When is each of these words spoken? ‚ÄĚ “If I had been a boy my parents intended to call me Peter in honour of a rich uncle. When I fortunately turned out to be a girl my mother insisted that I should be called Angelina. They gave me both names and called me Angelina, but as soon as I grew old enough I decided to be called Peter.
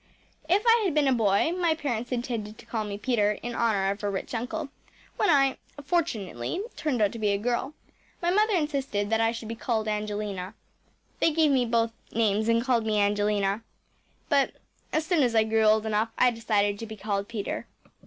‚ÄĚ 0.49 0.55
“If 0.55 0.63
I 0.65 0.81
had 0.83 0.95
been 0.95 1.07
a 1.07 1.13
boy 1.13 1.51
my 1.51 1.75
parents 1.75 2.11
intended 2.11 2.57
to 2.57 2.65
call 2.65 2.83
me 2.85 2.97
Peter 2.97 3.33
in 3.43 3.53
honour 3.53 3.91
of 3.91 4.01
a 4.03 4.09
rich 4.09 4.33
uncle. 4.33 4.69
When 5.17 5.29
I 5.29 5.57
fortunately 5.85 6.63
turned 6.75 7.03
out 7.03 7.11
to 7.11 7.19
be 7.19 7.29
a 7.29 7.37
girl 7.37 7.75
my 8.19 8.31
mother 8.31 8.55
insisted 8.55 9.11
that 9.11 9.21
I 9.21 9.31
should 9.31 9.47
be 9.47 9.53
called 9.53 9.87
Angelina. 9.87 10.55
They 11.19 11.29
gave 11.31 11.51
me 11.51 11.67
both 11.67 11.93
names 12.11 12.49
and 12.49 12.63
called 12.63 12.83
me 12.83 12.99
Angelina, 12.99 13.61
but 14.27 14.53
as 14.91 15.05
soon 15.05 15.21
as 15.21 15.35
I 15.35 15.43
grew 15.43 15.61
old 15.65 15.85
enough 15.85 16.09
I 16.17 16.31
decided 16.31 16.79
to 16.79 16.87
be 16.87 16.97
called 16.97 17.27
Peter. 17.27 17.67